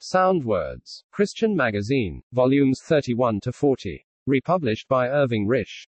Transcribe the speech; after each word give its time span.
Sound 0.00 0.44
Words. 0.44 1.02
Christian 1.10 1.56
Magazine. 1.56 2.22
Volumes 2.30 2.80
31 2.80 3.40
to 3.40 3.50
40. 3.50 4.06
Republished 4.28 4.86
by 4.86 5.08
Irving 5.08 5.48
Risch. 5.48 5.88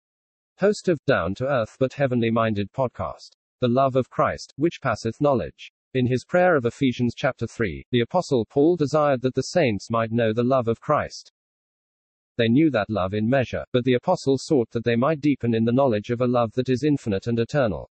Host 0.57 0.89
of 0.89 0.99
Down 1.05 1.33
to 1.35 1.47
Earth 1.47 1.77
but 1.79 1.93
Heavenly 1.93 2.29
Minded 2.29 2.69
podcast. 2.73 3.37
The 3.61 3.69
love 3.69 3.95
of 3.95 4.09
Christ, 4.09 4.53
which 4.57 4.81
passeth 4.81 5.21
knowledge. 5.21 5.71
In 5.93 6.05
his 6.05 6.25
prayer 6.25 6.57
of 6.57 6.65
Ephesians 6.65 7.13
chapter 7.15 7.47
3, 7.47 7.85
the 7.91 8.01
apostle 8.01 8.45
Paul 8.45 8.75
desired 8.75 9.21
that 9.21 9.35
the 9.35 9.41
saints 9.41 9.89
might 9.89 10.11
know 10.11 10.33
the 10.33 10.43
love 10.43 10.67
of 10.67 10.81
Christ. 10.81 11.31
They 12.35 12.49
knew 12.49 12.69
that 12.71 12.89
love 12.89 13.13
in 13.13 13.29
measure, 13.29 13.63
but 13.71 13.85
the 13.85 13.93
apostle 13.93 14.37
sought 14.37 14.69
that 14.71 14.83
they 14.83 14.97
might 14.97 15.21
deepen 15.21 15.55
in 15.55 15.63
the 15.63 15.71
knowledge 15.71 16.09
of 16.09 16.19
a 16.19 16.27
love 16.27 16.51
that 16.55 16.67
is 16.67 16.83
infinite 16.83 17.27
and 17.27 17.39
eternal. 17.39 17.89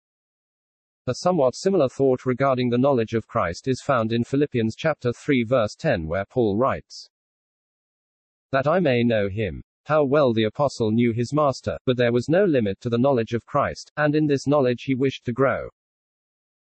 A 1.04 1.14
somewhat 1.16 1.56
similar 1.56 1.88
thought 1.88 2.24
regarding 2.24 2.70
the 2.70 2.78
knowledge 2.78 3.12
of 3.14 3.26
Christ 3.26 3.66
is 3.66 3.82
found 3.82 4.12
in 4.12 4.22
Philippians 4.22 4.76
chapter 4.76 5.12
3 5.12 5.42
verse 5.42 5.74
10 5.74 6.06
where 6.06 6.24
Paul 6.24 6.56
writes, 6.56 7.10
That 8.52 8.68
I 8.68 8.78
may 8.78 9.02
know 9.02 9.28
him. 9.28 9.64
How 9.86 10.04
well 10.04 10.32
the 10.32 10.44
apostle 10.44 10.92
knew 10.92 11.12
his 11.12 11.32
master, 11.32 11.76
but 11.84 11.96
there 11.96 12.12
was 12.12 12.28
no 12.28 12.44
limit 12.44 12.80
to 12.82 12.88
the 12.88 12.98
knowledge 12.98 13.32
of 13.32 13.44
Christ, 13.44 13.90
and 13.96 14.14
in 14.14 14.28
this 14.28 14.46
knowledge 14.46 14.84
he 14.84 14.94
wished 14.94 15.24
to 15.24 15.32
grow. 15.32 15.70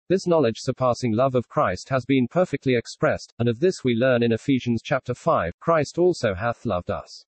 This 0.07 0.25
knowledge 0.25 0.59
surpassing 0.59 1.11
love 1.11 1.35
of 1.35 1.49
Christ 1.49 1.89
has 1.89 2.05
been 2.05 2.29
perfectly 2.29 2.77
expressed, 2.77 3.33
and 3.37 3.49
of 3.49 3.59
this 3.59 3.83
we 3.83 3.95
learn 3.95 4.23
in 4.23 4.31
Ephesians 4.31 4.81
chapter 4.81 5.13
5, 5.13 5.59
Christ 5.59 5.97
also 5.97 6.35
hath 6.35 6.65
loved 6.65 6.89
us. 6.89 7.25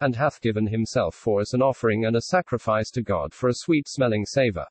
And 0.00 0.14
hath 0.14 0.40
given 0.40 0.68
himself 0.68 1.16
for 1.16 1.40
us 1.40 1.54
an 1.54 1.60
offering 1.60 2.04
and 2.04 2.14
a 2.14 2.22
sacrifice 2.22 2.92
to 2.92 3.02
God 3.02 3.34
for 3.34 3.48
a 3.48 3.54
sweet 3.54 3.88
smelling 3.88 4.24
savor. 4.26 4.66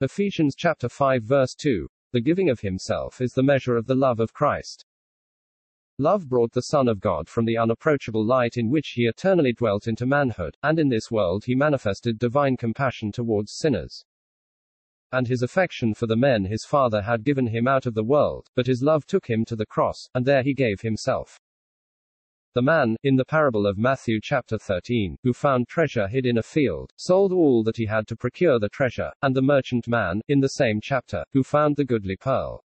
Ephesians 0.00 0.54
chapter 0.54 0.88
5 0.88 1.24
verse 1.24 1.56
2. 1.56 1.88
The 2.12 2.20
giving 2.20 2.50
of 2.50 2.60
himself 2.60 3.20
is 3.20 3.32
the 3.32 3.42
measure 3.42 3.76
of 3.76 3.88
the 3.88 3.96
love 3.96 4.20
of 4.20 4.32
Christ. 4.32 4.84
Love 5.98 6.28
brought 6.28 6.52
the 6.52 6.62
Son 6.62 6.86
of 6.86 7.00
God 7.00 7.28
from 7.28 7.46
the 7.46 7.58
unapproachable 7.58 8.24
light 8.24 8.56
in 8.56 8.70
which 8.70 8.90
he 8.90 9.06
eternally 9.06 9.52
dwelt 9.52 9.88
into 9.88 10.06
manhood, 10.06 10.56
and 10.62 10.78
in 10.78 10.88
this 10.88 11.10
world 11.10 11.46
he 11.46 11.56
manifested 11.56 12.16
divine 12.16 12.56
compassion 12.56 13.10
towards 13.10 13.56
sinners. 13.56 14.04
And 15.10 15.26
his 15.26 15.42
affection 15.42 15.94
for 15.94 16.06
the 16.06 16.14
men 16.14 16.44
his 16.44 16.64
Father 16.64 17.02
had 17.02 17.24
given 17.24 17.48
him 17.48 17.66
out 17.66 17.84
of 17.84 17.94
the 17.94 18.04
world, 18.04 18.46
but 18.54 18.68
his 18.68 18.84
love 18.84 19.04
took 19.04 19.26
him 19.26 19.44
to 19.46 19.56
the 19.56 19.66
cross, 19.66 20.08
and 20.14 20.24
there 20.24 20.44
he 20.44 20.54
gave 20.54 20.82
himself. 20.82 21.40
The 22.58 22.62
man, 22.62 22.96
in 23.04 23.14
the 23.14 23.24
parable 23.24 23.68
of 23.68 23.78
Matthew 23.78 24.18
chapter 24.20 24.58
13, 24.58 25.18
who 25.22 25.32
found 25.32 25.68
treasure 25.68 26.08
hid 26.08 26.26
in 26.26 26.38
a 26.38 26.42
field, 26.42 26.92
sold 26.96 27.32
all 27.32 27.62
that 27.62 27.76
he 27.76 27.86
had 27.86 28.08
to 28.08 28.16
procure 28.16 28.58
the 28.58 28.68
treasure, 28.68 29.12
and 29.22 29.32
the 29.32 29.42
merchant 29.42 29.86
man, 29.86 30.22
in 30.26 30.40
the 30.40 30.48
same 30.48 30.80
chapter, 30.82 31.24
who 31.32 31.44
found 31.44 31.76
the 31.76 31.84
goodly 31.84 32.16
pearl, 32.16 32.64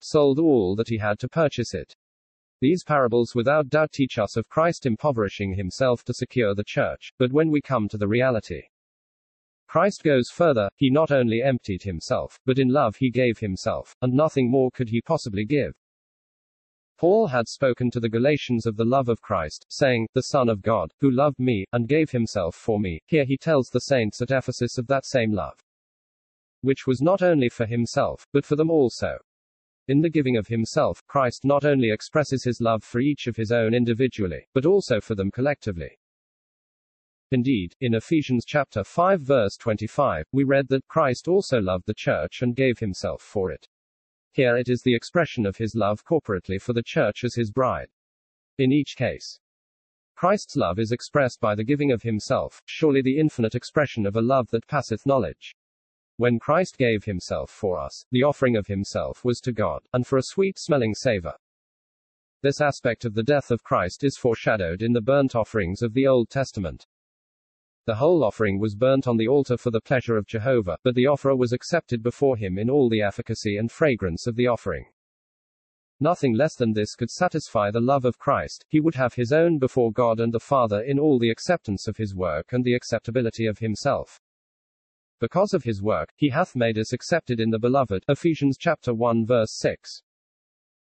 sold 0.00 0.40
all 0.40 0.74
that 0.74 0.88
he 0.88 0.98
had 0.98 1.20
to 1.20 1.28
purchase 1.28 1.74
it. 1.74 1.94
These 2.60 2.82
parables 2.82 3.36
without 3.36 3.68
doubt 3.68 3.92
teach 3.92 4.18
us 4.18 4.36
of 4.36 4.48
Christ 4.48 4.84
impoverishing 4.84 5.54
himself 5.54 6.02
to 6.06 6.12
secure 6.12 6.56
the 6.56 6.64
church, 6.66 7.12
but 7.20 7.30
when 7.30 7.52
we 7.52 7.60
come 7.60 7.88
to 7.90 7.98
the 7.98 8.08
reality, 8.08 8.62
Christ 9.68 10.02
goes 10.02 10.28
further, 10.28 10.70
he 10.74 10.90
not 10.90 11.12
only 11.12 11.40
emptied 11.40 11.84
himself, 11.84 12.40
but 12.44 12.58
in 12.58 12.70
love 12.70 12.96
he 12.96 13.12
gave 13.12 13.38
himself, 13.38 13.94
and 14.02 14.12
nothing 14.12 14.50
more 14.50 14.72
could 14.72 14.88
he 14.88 15.00
possibly 15.00 15.44
give. 15.44 15.76
Paul 16.98 17.28
had 17.28 17.46
spoken 17.46 17.92
to 17.92 18.00
the 18.00 18.08
Galatians 18.08 18.66
of 18.66 18.76
the 18.76 18.84
love 18.84 19.08
of 19.08 19.22
Christ, 19.22 19.64
saying, 19.68 20.08
The 20.14 20.24
Son 20.24 20.48
of 20.48 20.62
God, 20.62 20.92
who 20.98 21.12
loved 21.12 21.38
me, 21.38 21.64
and 21.72 21.86
gave 21.86 22.10
himself 22.10 22.56
for 22.56 22.80
me. 22.80 23.00
Here 23.06 23.24
he 23.24 23.36
tells 23.36 23.68
the 23.68 23.82
saints 23.82 24.20
at 24.20 24.32
Ephesus 24.32 24.78
of 24.78 24.88
that 24.88 25.06
same 25.06 25.30
love, 25.30 25.60
which 26.62 26.88
was 26.88 27.00
not 27.00 27.22
only 27.22 27.48
for 27.48 27.66
himself, 27.66 28.26
but 28.32 28.44
for 28.44 28.56
them 28.56 28.68
also. 28.68 29.18
In 29.86 30.00
the 30.00 30.10
giving 30.10 30.36
of 30.36 30.48
himself, 30.48 31.00
Christ 31.06 31.44
not 31.44 31.64
only 31.64 31.92
expresses 31.92 32.42
his 32.42 32.60
love 32.60 32.82
for 32.82 32.98
each 32.98 33.28
of 33.28 33.36
his 33.36 33.52
own 33.52 33.74
individually, 33.74 34.48
but 34.52 34.66
also 34.66 35.00
for 35.00 35.14
them 35.14 35.30
collectively. 35.30 36.00
Indeed, 37.30 37.74
in 37.80 37.94
Ephesians 37.94 38.44
chapter 38.44 38.82
5 38.82 39.20
verse 39.20 39.56
25, 39.56 40.26
we 40.32 40.42
read 40.42 40.66
that 40.70 40.88
Christ 40.88 41.28
also 41.28 41.60
loved 41.60 41.86
the 41.86 41.94
church 41.94 42.42
and 42.42 42.56
gave 42.56 42.80
himself 42.80 43.22
for 43.22 43.52
it. 43.52 43.68
Here 44.32 44.56
it 44.56 44.68
is 44.68 44.82
the 44.82 44.94
expression 44.94 45.46
of 45.46 45.56
his 45.56 45.74
love 45.74 46.04
corporately 46.04 46.60
for 46.60 46.72
the 46.72 46.82
church 46.82 47.24
as 47.24 47.34
his 47.34 47.50
bride. 47.50 47.88
In 48.58 48.72
each 48.72 48.96
case, 48.96 49.40
Christ's 50.14 50.56
love 50.56 50.78
is 50.78 50.90
expressed 50.90 51.40
by 51.40 51.54
the 51.54 51.62
giving 51.62 51.92
of 51.92 52.02
himself, 52.02 52.60
surely 52.66 53.02
the 53.02 53.18
infinite 53.18 53.54
expression 53.54 54.04
of 54.04 54.16
a 54.16 54.20
love 54.20 54.48
that 54.50 54.66
passeth 54.66 55.06
knowledge. 55.06 55.54
When 56.16 56.40
Christ 56.40 56.76
gave 56.76 57.04
himself 57.04 57.50
for 57.50 57.78
us, 57.78 58.04
the 58.10 58.24
offering 58.24 58.56
of 58.56 58.66
himself 58.66 59.24
was 59.24 59.40
to 59.42 59.52
God, 59.52 59.82
and 59.92 60.04
for 60.04 60.18
a 60.18 60.22
sweet 60.24 60.58
smelling 60.58 60.94
savor. 60.94 61.34
This 62.42 62.60
aspect 62.60 63.04
of 63.04 63.14
the 63.14 63.22
death 63.22 63.52
of 63.52 63.62
Christ 63.62 64.02
is 64.02 64.16
foreshadowed 64.16 64.82
in 64.82 64.92
the 64.92 65.00
burnt 65.00 65.36
offerings 65.36 65.82
of 65.82 65.94
the 65.94 66.08
Old 66.08 66.30
Testament. 66.30 66.86
The 67.88 67.94
whole 67.94 68.22
offering 68.22 68.58
was 68.58 68.74
burnt 68.74 69.08
on 69.08 69.16
the 69.16 69.28
altar 69.28 69.56
for 69.56 69.70
the 69.70 69.80
pleasure 69.80 70.18
of 70.18 70.26
Jehovah, 70.26 70.76
but 70.84 70.94
the 70.94 71.06
offerer 71.06 71.34
was 71.34 71.54
accepted 71.54 72.02
before 72.02 72.36
him 72.36 72.58
in 72.58 72.68
all 72.68 72.90
the 72.90 73.00
efficacy 73.00 73.56
and 73.56 73.72
fragrance 73.72 74.26
of 74.26 74.36
the 74.36 74.46
offering. 74.46 74.84
Nothing 75.98 76.34
less 76.34 76.54
than 76.54 76.74
this 76.74 76.94
could 76.94 77.10
satisfy 77.10 77.70
the 77.70 77.80
love 77.80 78.04
of 78.04 78.18
Christ. 78.18 78.66
He 78.68 78.78
would 78.78 78.96
have 78.96 79.14
his 79.14 79.32
own 79.32 79.58
before 79.58 79.90
God 79.90 80.20
and 80.20 80.34
the 80.34 80.38
Father 80.38 80.82
in 80.82 80.98
all 80.98 81.18
the 81.18 81.30
acceptance 81.30 81.88
of 81.88 81.96
his 81.96 82.14
work 82.14 82.52
and 82.52 82.62
the 82.62 82.74
acceptability 82.74 83.46
of 83.46 83.60
himself. 83.60 84.20
Because 85.18 85.54
of 85.54 85.64
his 85.64 85.80
work, 85.80 86.10
he 86.14 86.28
hath 86.28 86.54
made 86.54 86.78
us 86.78 86.92
accepted 86.92 87.40
in 87.40 87.48
the 87.48 87.58
beloved. 87.58 88.04
Ephesians 88.06 88.58
chapter 88.60 88.92
1 88.92 89.24
verse 89.24 89.56
6. 89.60 90.02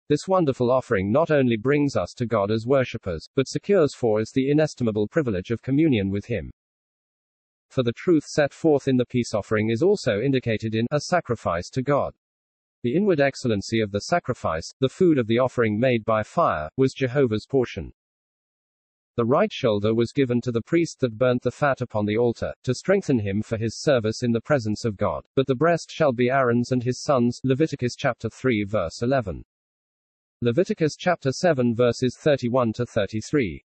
This 0.08 0.28
wonderful 0.28 0.72
offering 0.72 1.12
not 1.12 1.30
only 1.30 1.56
brings 1.56 1.96
us 1.96 2.16
to 2.16 2.26
God 2.26 2.50
as 2.50 2.66
worshippers, 2.66 3.30
but 3.36 3.48
secures 3.48 3.94
for 3.94 4.20
us 4.20 4.32
the 4.32 4.50
inestimable 4.50 5.08
privilege 5.08 5.52
of 5.52 5.62
communion 5.62 6.10
with 6.10 6.26
him 6.26 6.50
for 7.70 7.84
the 7.84 7.94
truth 7.94 8.26
set 8.26 8.54
forth 8.54 8.88
in 8.88 8.98
the 8.98 9.06
peace 9.06 9.34
offering 9.34 9.70
is 9.70 9.82
also 9.82 10.20
indicated 10.20 10.76
in 10.76 10.88
a 10.92 11.00
sacrifice 11.00 11.70
to 11.70 11.82
God. 11.82 12.14
The 12.84 12.96
inward 12.96 13.20
excellency 13.20 13.82
of 13.82 13.92
the 13.92 14.02
sacrifice, 14.02 14.74
the 14.80 14.90
food 14.90 15.18
of 15.18 15.28
the 15.28 15.40
offering 15.40 15.80
made 15.80 16.06
by 16.06 16.24
fire, 16.24 16.70
was 16.78 16.94
Jehovah's 16.94 17.46
portion. 17.46 17.92
The 19.18 19.26
right 19.26 19.52
shoulder 19.52 19.94
was 19.94 20.14
given 20.14 20.40
to 20.42 20.52
the 20.54 20.62
priest 20.62 21.02
that 21.02 21.18
burnt 21.18 21.42
the 21.42 21.52
fat 21.52 21.82
upon 21.82 22.06
the 22.06 22.18
altar, 22.18 22.54
to 22.64 22.74
strengthen 22.74 23.20
him 23.20 23.42
for 23.42 23.58
his 23.58 23.82
service 23.82 24.24
in 24.24 24.32
the 24.32 24.40
presence 24.40 24.86
of 24.86 24.96
God, 24.96 25.26
but 25.36 25.46
the 25.46 25.56
breast 25.56 25.92
shall 25.92 26.14
be 26.14 26.30
Aaron's 26.30 26.72
and 26.72 26.82
his 26.82 27.02
sons. 27.04 27.42
Leviticus 27.44 27.96
chapter 27.98 28.30
3 28.30 28.64
verse 28.64 29.02
11. 29.02 29.44
Leviticus 30.42 30.96
chapter 30.96 31.34
7 31.34 31.76
verses 31.76 32.18
31 32.18 32.72
to 32.72 32.86
33. 32.86 33.66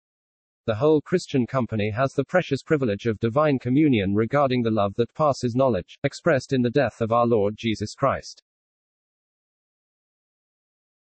The 0.68 0.76
whole 0.76 1.02
Christian 1.02 1.48
company 1.48 1.90
has 1.90 2.14
the 2.14 2.24
precious 2.24 2.62
privilege 2.62 3.08
of 3.08 3.20
divine 3.20 3.58
communion 3.58 4.14
regarding 4.14 4.62
the 4.62 4.70
love 4.70 4.94
that 4.98 5.12
passes 5.16 5.56
knowledge, 5.56 5.98
expressed 6.04 6.54
in 6.54 6.62
the 6.62 6.70
death 6.70 7.02
of 7.02 7.12
our 7.12 7.26
Lord 7.26 7.56
Jesus 7.58 7.96
Christ. 7.96 8.44